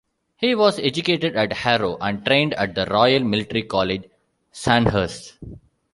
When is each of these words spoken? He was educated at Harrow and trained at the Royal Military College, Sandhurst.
He 0.35 0.55
was 0.55 0.79
educated 0.79 1.35
at 1.35 1.53
Harrow 1.53 1.95
and 2.01 2.25
trained 2.25 2.55
at 2.55 2.73
the 2.73 2.87
Royal 2.87 3.23
Military 3.23 3.61
College, 3.61 4.05
Sandhurst. 4.51 5.37